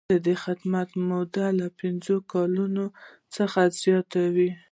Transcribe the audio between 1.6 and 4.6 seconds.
پنځه کلونو څخه زیاته وي.